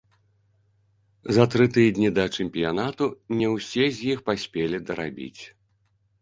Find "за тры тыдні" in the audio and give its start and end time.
1.35-2.09